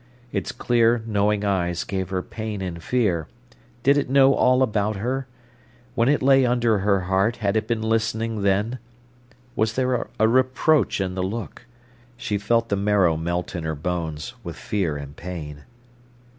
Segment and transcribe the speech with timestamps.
[0.31, 3.27] Its clear, knowing eyes gave her pain and fear.
[3.83, 5.27] Did it know all about her?
[5.93, 8.79] When it lay under her heart, had it been listening then?
[9.55, 11.67] Was there a reproach in the look?
[12.17, 15.65] She felt the marrow melt in her bones, with fear and pain.